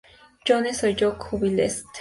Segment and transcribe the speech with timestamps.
[0.45, 1.85] Jones o John Havlicek.